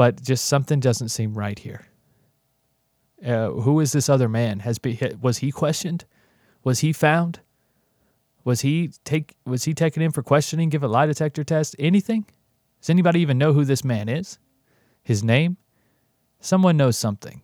[0.01, 1.85] but just something doesn't seem right here.
[3.23, 4.61] Uh, who is this other man?
[4.61, 6.05] Has be, was he questioned?
[6.63, 7.39] Was he found?
[8.43, 10.69] Was he take was he taken in for questioning?
[10.69, 11.75] Give a lie detector test?
[11.77, 12.25] Anything?
[12.79, 14.39] Does anybody even know who this man is?
[15.03, 15.57] His name?
[16.39, 17.43] Someone knows something,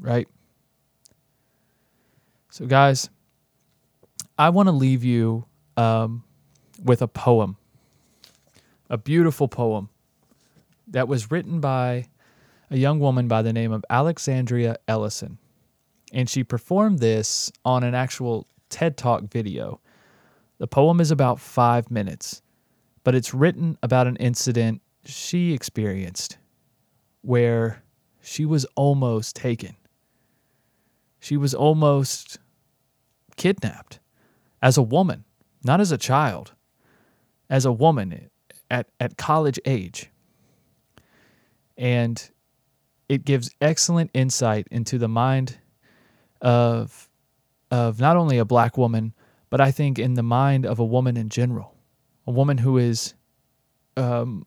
[0.00, 0.26] right?
[2.50, 3.10] So, guys,
[4.36, 5.44] I want to leave you
[5.76, 6.24] um,
[6.82, 7.58] with a poem,
[8.90, 9.88] a beautiful poem
[10.96, 12.06] that was written by
[12.70, 15.36] a young woman by the name of Alexandria Ellison.
[16.10, 19.82] And she performed this on an actual TED Talk video.
[20.56, 22.40] The poem is about five minutes,
[23.04, 26.38] but it's written about an incident she experienced
[27.20, 27.82] where
[28.22, 29.76] she was almost taken.
[31.20, 32.38] She was almost
[33.36, 34.00] kidnapped
[34.62, 35.24] as a woman,
[35.62, 36.54] not as a child,
[37.50, 38.30] as a woman
[38.70, 40.10] at, at college age
[41.76, 42.30] and
[43.08, 45.58] it gives excellent insight into the mind
[46.40, 47.08] of
[47.70, 49.12] of not only a black woman,
[49.50, 51.74] but I think in the mind of a woman in general,
[52.26, 53.14] a woman who is
[53.96, 54.46] um,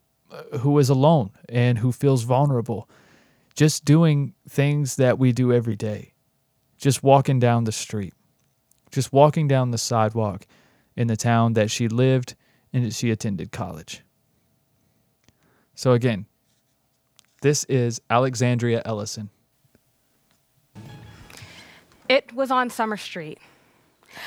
[0.60, 2.88] who is alone and who feels vulnerable,
[3.54, 6.14] just doing things that we do every day,
[6.78, 8.14] just walking down the street,
[8.90, 10.46] just walking down the sidewalk
[10.96, 12.34] in the town that she lived
[12.72, 14.02] and that she attended college.
[15.74, 16.26] So again,
[17.40, 19.30] this is Alexandria Ellison.
[22.08, 23.38] It was on Summer Street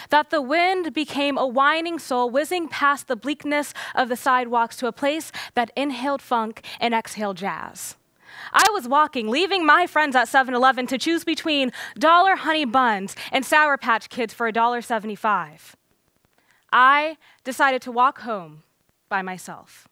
[0.10, 4.88] that the wind became a whining soul whizzing past the bleakness of the sidewalks to
[4.88, 7.97] a place that inhaled funk and exhaled jazz.
[8.52, 13.15] I was walking, leaving my friends at 7 Eleven to choose between dollar honey buns
[13.32, 15.73] and Sour Patch Kids for $1.75.
[16.71, 18.63] I decided to walk home
[19.10, 19.88] by myself.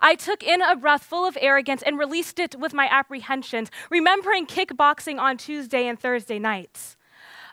[0.00, 4.46] I took in a breath full of arrogance and released it with my apprehensions, remembering
[4.46, 6.96] kickboxing on Tuesday and Thursday nights.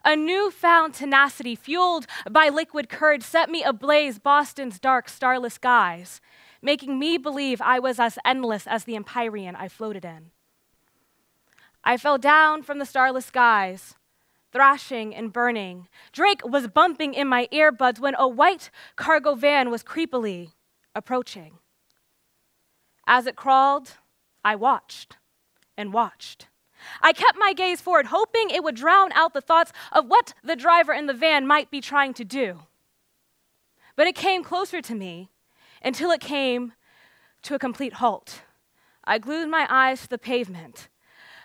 [0.03, 6.21] A newfound tenacity, fueled by liquid courage, set me ablaze Boston's dark, starless skies,
[6.61, 10.31] making me believe I was as endless as the empyrean I floated in.
[11.83, 13.95] I fell down from the starless skies,
[14.51, 15.87] thrashing and burning.
[16.11, 20.53] Drake was bumping in my earbuds when a white cargo van was creepily
[20.95, 21.59] approaching.
[23.07, 23.93] As it crawled,
[24.43, 25.17] I watched
[25.77, 26.47] and watched.
[27.01, 30.55] I kept my gaze forward, hoping it would drown out the thoughts of what the
[30.55, 32.59] driver in the van might be trying to do.
[33.95, 35.29] But it came closer to me
[35.81, 36.73] until it came
[37.43, 38.41] to a complete halt.
[39.03, 40.89] I glued my eyes to the pavement.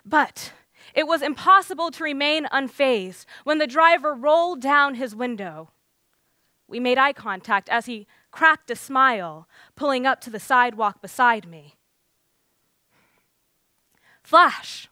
[0.04, 0.52] But
[0.94, 5.70] it was impossible to remain unfazed when the driver rolled down his window.
[6.66, 11.48] We made eye contact as he cracked a smile, pulling up to the sidewalk beside
[11.48, 11.76] me.
[14.22, 14.88] Flash,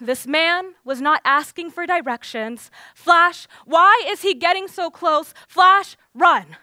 [0.00, 2.70] this man was not asking for directions.
[2.94, 5.32] Flash, why is he getting so close?
[5.48, 6.56] Flash, run.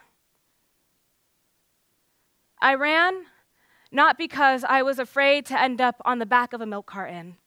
[2.62, 3.25] I ran
[3.91, 7.38] not because I was afraid to end up on the back of a milk carton.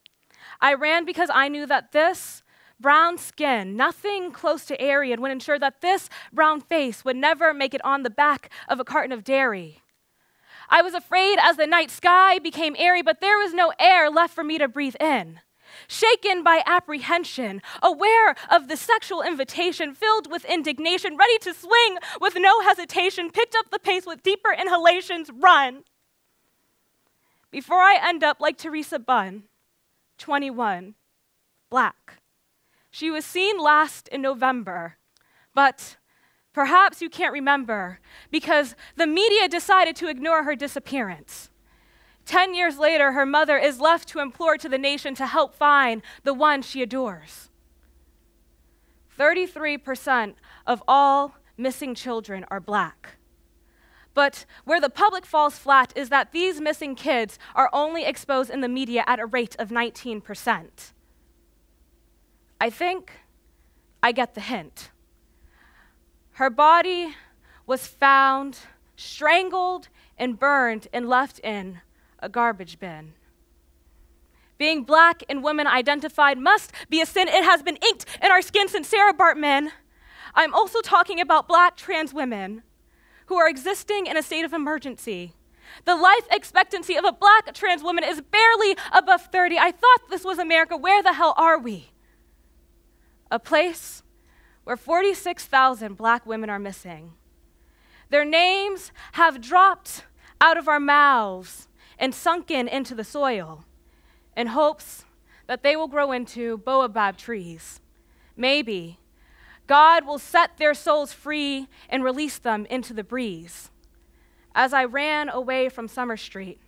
[0.60, 2.41] I ran because I knew that this
[2.82, 7.72] brown skin, nothing close to Aryan, would ensure that this brown face would never make
[7.72, 9.80] it on the back of a carton of dairy.
[10.68, 14.34] I was afraid as the night sky became airy, but there was no air left
[14.34, 15.40] for me to breathe in
[15.88, 22.34] shaken by apprehension, aware of the sexual invitation, filled with indignation, ready to swing with
[22.36, 25.84] no hesitation, picked up the pace with deeper inhalations, run.
[27.50, 29.44] Before I end up like Teresa Bunn,
[30.18, 30.94] 21,
[31.70, 32.21] black.
[32.92, 34.98] She was seen last in November,
[35.54, 35.96] but
[36.52, 38.00] perhaps you can't remember
[38.30, 41.48] because the media decided to ignore her disappearance.
[42.26, 46.02] Ten years later, her mother is left to implore to the nation to help find
[46.22, 47.48] the one she adores.
[49.18, 50.34] 33%
[50.66, 53.16] of all missing children are black.
[54.12, 58.60] But where the public falls flat is that these missing kids are only exposed in
[58.60, 60.91] the media at a rate of 19%.
[62.62, 63.10] I think
[64.04, 64.92] I get the hint.
[66.34, 67.12] Her body
[67.66, 68.56] was found
[68.94, 71.80] strangled and burned and left in
[72.20, 73.14] a garbage bin.
[74.58, 77.26] Being black and women identified must be a sin.
[77.26, 79.72] It has been inked in our skin since Sarah Bartman.
[80.32, 82.62] I'm also talking about black trans women
[83.26, 85.34] who are existing in a state of emergency.
[85.84, 89.58] The life expectancy of a black trans woman is barely above 30.
[89.58, 90.76] I thought this was America.
[90.76, 91.91] Where the hell are we?
[93.32, 94.02] A place
[94.64, 97.14] where 46,000 black women are missing.
[98.10, 100.04] Their names have dropped
[100.38, 101.66] out of our mouths
[101.98, 103.64] and sunken into the soil
[104.36, 105.06] in hopes
[105.46, 107.80] that they will grow into baobab trees.
[108.36, 108.98] Maybe
[109.66, 113.70] God will set their souls free and release them into the breeze.
[114.54, 116.60] As I ran away from Summer Street,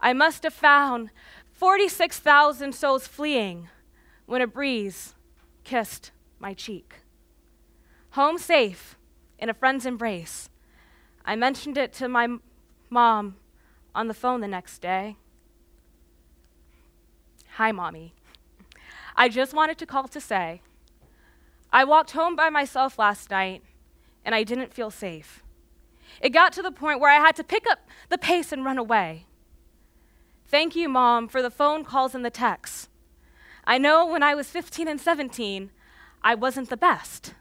[0.00, 1.10] I must have found
[1.54, 3.70] 46,000 souls fleeing
[4.26, 5.15] when a breeze
[5.66, 6.94] kissed my cheek.
[8.10, 8.96] Home safe
[9.36, 10.48] in a friend's embrace.
[11.24, 12.28] I mentioned it to my
[12.88, 13.36] mom
[13.92, 15.16] on the phone the next day.
[17.54, 18.14] Hi, mommy.
[19.16, 20.62] I just wanted to call to say
[21.72, 23.62] I walked home by myself last night
[24.24, 25.42] and I didn't feel safe.
[26.20, 28.78] It got to the point where I had to pick up the pace and run
[28.78, 29.26] away.
[30.46, 32.88] Thank you, Mom, for the phone calls and the texts.
[33.66, 35.70] I know when I was 15 and 17,
[36.22, 37.34] I wasn't the best.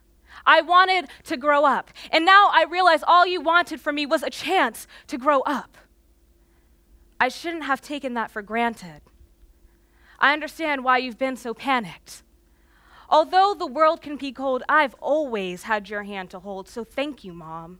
[0.45, 1.91] I wanted to grow up.
[2.11, 5.77] And now I realize all you wanted from me was a chance to grow up.
[7.19, 9.01] I shouldn't have taken that for granted.
[10.19, 12.23] I understand why you've been so panicked.
[13.09, 17.23] Although the world can be cold, I've always had your hand to hold, so thank
[17.23, 17.79] you, Mom.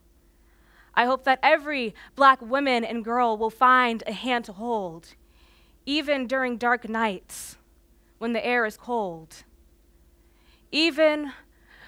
[0.94, 5.16] I hope that every black woman and girl will find a hand to hold,
[5.86, 7.58] even during dark nights
[8.18, 9.44] when the air is cold,
[10.72, 11.32] even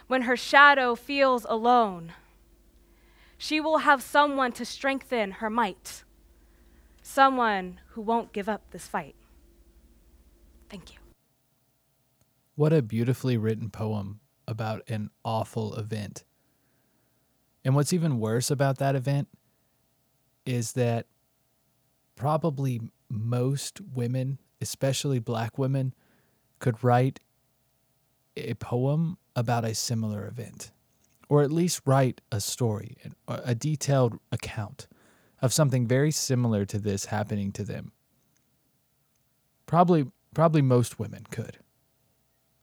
[0.07, 2.13] when her shadow feels alone.
[3.38, 6.03] She will have someone to strengthen her might
[7.07, 9.15] someone who won't give up this fight.
[10.69, 10.99] Thank you.
[12.55, 16.25] What a beautifully written poem about an awful event.
[17.63, 19.30] And what's even worse about that event
[20.45, 21.07] is that
[22.15, 25.93] probably most women, especially black women,
[26.60, 27.20] could write
[28.36, 30.72] a poem about a similar event,
[31.30, 32.97] or at least write a story,
[33.28, 34.88] a detailed account
[35.41, 37.91] of something very similar to this happening to them.
[39.66, 41.58] Probably, probably most women could.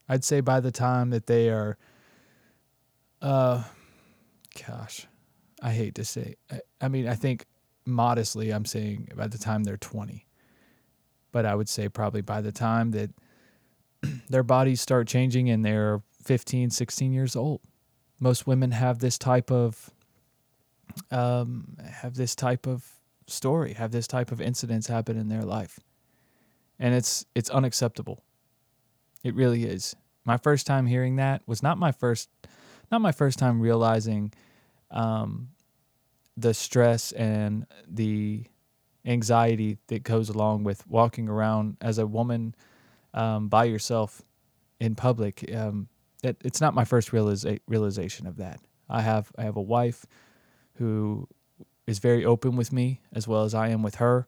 [0.09, 1.77] I'd say by the time that they are,
[3.23, 3.63] uh,
[4.67, 5.07] gosh,
[5.63, 7.47] I hate to say, I, I mean, I think
[7.87, 10.27] modestly, I'm saying by the time they're 20,
[11.33, 13.11] but I would say probably by the time that
[14.29, 17.61] their bodies start changing and they're 15, 16 years old.
[18.19, 19.91] Most women have this type of
[21.11, 22.87] um, have this type of
[23.27, 25.81] story, have this type of incidents happen in their life,
[26.79, 28.23] and it's it's unacceptable.
[29.23, 29.97] It really is.
[30.25, 32.29] My first time hearing that was not my first,
[32.91, 34.33] not my first time realizing
[34.91, 35.49] um,
[36.37, 38.45] the stress and the
[39.05, 42.55] anxiety that goes along with walking around as a woman
[43.15, 44.23] um, by yourself
[44.81, 45.51] in public.
[45.55, 45.89] Um,
[46.23, 48.61] it, it's not my first realiza- realization of that.
[48.91, 50.05] I have I have a wife
[50.75, 51.27] who
[51.87, 54.27] is very open with me as well as I am with her,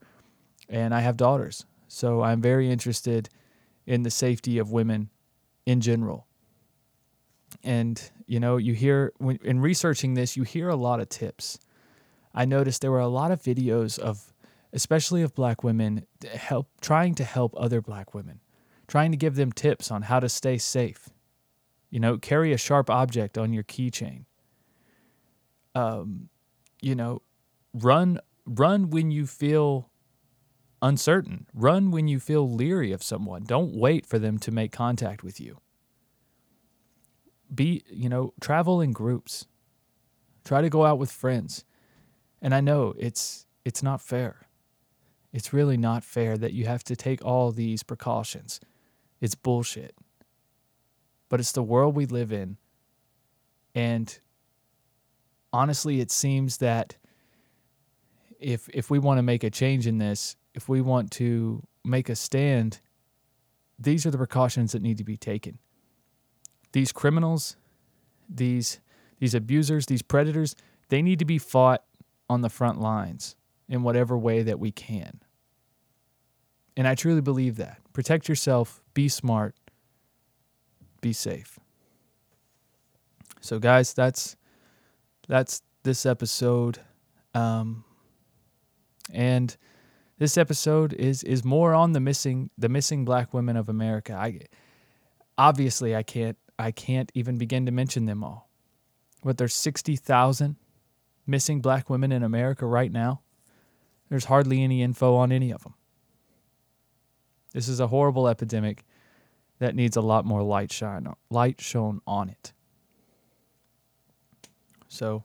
[0.68, 1.66] and I have daughters.
[1.89, 3.28] So I'm very interested
[3.87, 5.11] in the safety of women
[5.66, 6.26] in general.
[7.62, 11.59] And you know, you hear when in researching this, you hear a lot of tips.
[12.34, 14.32] I noticed there were a lot of videos of
[14.72, 18.41] especially of black women help trying to help other black women
[18.87, 21.11] trying to give them tips on how to stay safe.
[21.91, 24.24] You know, carry a sharp object on your keychain.
[25.74, 26.28] Um,
[26.80, 27.22] you know,
[27.74, 29.91] run run when you feel
[30.82, 31.47] uncertain.
[31.53, 33.45] Run when you feel leery of someone.
[33.45, 35.59] Don't wait for them to make contact with you.
[37.55, 39.47] Be, you know, travel in groups.
[40.45, 41.64] Try to go out with friends.
[42.41, 44.47] And I know it's it's not fair.
[45.32, 48.61] It's really not fair that you have to take all these precautions.
[49.21, 49.95] It's bullshit.
[51.29, 52.57] But it's the world we live in.
[53.75, 54.19] And
[55.53, 56.97] honestly, it seems that
[58.39, 62.09] if if we want to make a change in this, if we want to make
[62.09, 62.81] a stand,
[63.79, 65.59] these are the precautions that need to be taken.
[66.73, 67.57] These criminals,
[68.29, 68.81] these
[69.19, 70.55] these abusers, these predators,
[70.89, 71.83] they need to be fought
[72.29, 73.37] on the front lines
[73.69, 75.21] in whatever way that we can.
[76.77, 77.79] And I truly believe that.
[77.93, 79.55] Protect yourself, be smart,
[81.03, 81.61] be safe.
[83.42, 84.36] So guys, that's
[85.28, 86.80] that's this episode.
[87.34, 87.84] Um
[89.12, 89.55] and
[90.18, 94.14] this episode is is more on the missing the missing black women of America.
[94.14, 94.40] I
[95.36, 98.49] obviously I can't I can't even begin to mention them all.
[99.22, 100.57] But there's 60,000
[101.26, 103.20] missing black women in America right now.
[104.09, 105.74] There's hardly any info on any of them.
[107.57, 108.84] This is a horrible epidemic
[109.61, 112.52] that needs a lot more light shine light shown on it.
[114.88, 115.24] So,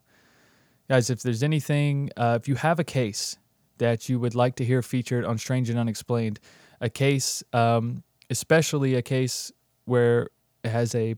[0.87, 3.37] guys, if there's anything, uh, if you have a case
[3.79, 6.39] that you would like to hear featured on Strange and Unexplained,
[6.79, 9.51] a case, um, especially a case
[9.83, 10.29] where
[10.63, 11.15] it has a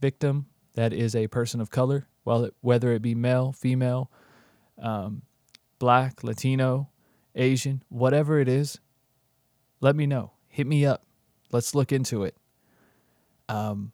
[0.00, 0.46] victim
[0.76, 4.10] that is a person of color, well, whether it be male, female,
[4.80, 5.20] um,
[5.78, 6.88] black, Latino,
[7.34, 8.80] Asian, whatever it is,
[9.82, 10.32] let me know.
[10.58, 11.04] Hit me up.
[11.52, 12.36] Let's look into it.
[13.48, 13.92] Um,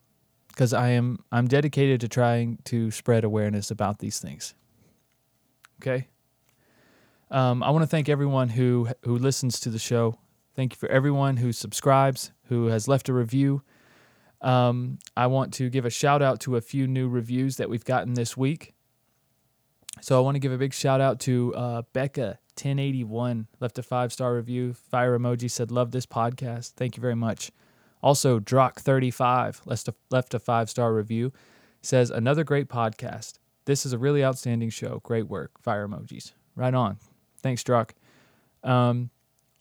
[0.48, 4.54] because I am I'm dedicated to trying to spread awareness about these things.
[5.82, 6.08] Okay.
[7.30, 10.18] Um, I want to thank everyone who who listens to the show.
[10.56, 13.60] Thank you for everyone who subscribes, who has left a review.
[14.40, 17.84] Um, I want to give a shout out to a few new reviews that we've
[17.84, 18.72] gotten this week.
[20.00, 23.82] So I want to give a big shout out to uh, Becca 1081 left a
[23.82, 24.72] five star review.
[24.74, 26.72] Fire emoji said, Love this podcast.
[26.72, 27.50] Thank you very much.
[28.02, 31.32] Also, Drock35 left a, left a five star review.
[31.82, 33.34] Says, Another great podcast.
[33.64, 35.00] This is a really outstanding show.
[35.02, 35.52] Great work.
[35.60, 36.32] Fire emojis.
[36.54, 36.98] Right on.
[37.42, 37.94] Thanks, Drock.
[38.62, 39.10] Um,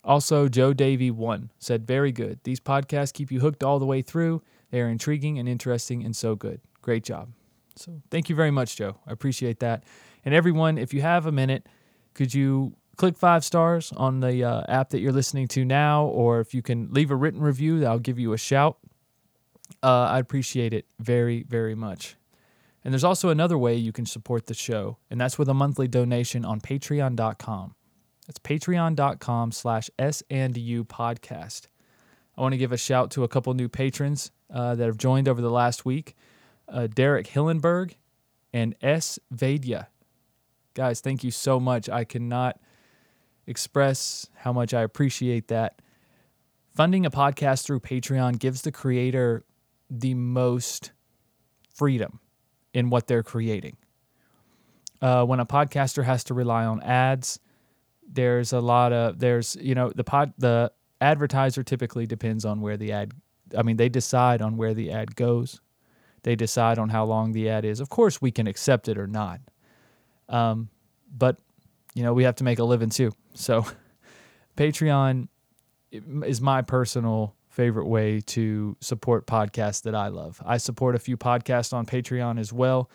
[0.04, 2.40] also, Joe Davy one said, Very good.
[2.44, 4.42] These podcasts keep you hooked all the way through.
[4.70, 6.60] They are intriguing and interesting and so good.
[6.82, 7.30] Great job.
[7.76, 8.98] So, thank you very much, Joe.
[9.06, 9.84] I appreciate that.
[10.24, 11.66] And everyone, if you have a minute,
[12.14, 16.40] could you click five stars on the uh, app that you're listening to now, or
[16.40, 18.78] if you can leave a written review, I'll give you a shout.
[19.82, 22.16] Uh, I'd appreciate it very, very much.
[22.84, 25.88] And there's also another way you can support the show, and that's with a monthly
[25.88, 27.74] donation on patreon.com.
[28.26, 31.68] That's patreon.com slash S and U podcast.
[32.36, 35.28] I want to give a shout to a couple new patrons uh, that have joined
[35.28, 36.14] over the last week
[36.68, 37.94] uh, Derek Hillenberg
[38.52, 39.18] and S.
[39.34, 39.88] Vaidya.
[40.74, 41.88] Guys, thank you so much.
[41.88, 42.58] I cannot
[43.46, 45.80] express how much I appreciate that.
[46.74, 49.44] Funding a podcast through Patreon gives the creator
[49.88, 50.92] the most
[51.72, 52.20] freedom
[52.72, 53.76] in what they're creating.
[55.00, 57.38] Uh, when a podcaster has to rely on ads,
[58.10, 62.76] there's a lot of there's you know the pod the advertiser typically depends on where
[62.76, 63.12] the ad.
[63.56, 65.60] I mean, they decide on where the ad goes.
[66.22, 67.80] They decide on how long the ad is.
[67.80, 69.40] Of course, we can accept it or not,
[70.28, 70.70] um,
[71.14, 71.36] but
[71.94, 73.12] you know we have to make a living too.
[73.34, 73.66] So,
[74.56, 75.28] Patreon
[75.90, 80.42] is my personal favorite way to support podcasts that I love.
[80.44, 82.90] I support a few podcasts on Patreon as well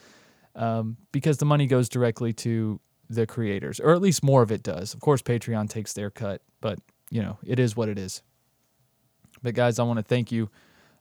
[0.56, 2.80] um, because the money goes directly to
[3.10, 4.94] the creators, or at least more of it does.
[4.94, 6.80] Of course, Patreon takes their cut, but
[7.10, 8.22] you know, it is what it is.
[9.42, 10.50] But guys, I want to thank you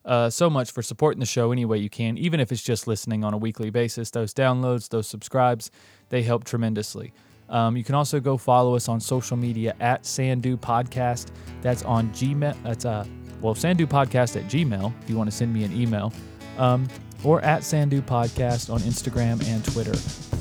[0.05, 2.87] uh, so much for supporting the show any way you can, even if it's just
[2.87, 4.09] listening on a weekly basis.
[4.11, 5.69] Those downloads, those subscribes,
[6.09, 7.13] they help tremendously.
[7.49, 11.31] Um, you can also go follow us on social media at Sandu Podcast.
[11.61, 12.55] That's on Gmail.
[12.63, 13.05] That's uh,
[13.41, 16.13] well, Sandu Podcast at Gmail if you want to send me an email,
[16.57, 16.87] um,
[17.23, 19.95] or at Sandu Podcast on Instagram and Twitter.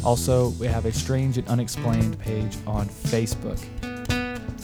[0.04, 3.59] Also, we have a Strange and Unexplained page on Facebook.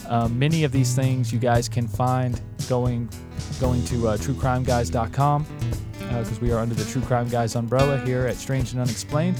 [0.07, 2.39] Um, many of these things you guys can find
[2.69, 3.09] going
[3.59, 5.45] going to uh, truecrimeguys.com
[5.99, 9.39] because uh, we are under the True Crime Guys umbrella here at Strange and Unexplained,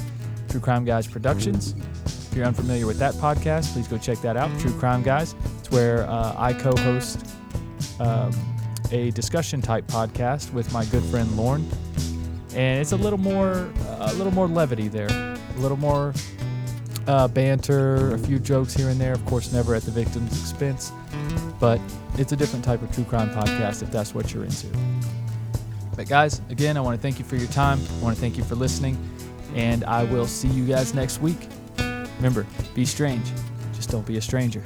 [0.49, 1.75] True Crime Guys Productions.
[2.36, 5.36] If you're unfamiliar with that podcast, please go check that out, True Crime Guys.
[5.59, 7.25] It's where uh, I co-host
[7.97, 8.33] um,
[8.91, 11.65] a discussion type podcast with my good friend Lorne,
[12.53, 16.13] and it's a little more a little more levity there, a little more
[17.07, 19.13] uh, banter, a few jokes here and there.
[19.13, 20.91] Of course, never at the victim's expense,
[21.57, 21.79] but
[22.17, 24.67] it's a different type of true crime podcast if that's what you're into.
[25.95, 27.79] But guys, again, I want to thank you for your time.
[27.79, 28.97] I want to thank you for listening,
[29.55, 31.47] and I will see you guys next week.
[32.18, 33.32] Remember, be strange,
[33.74, 34.63] just don't be a stranger.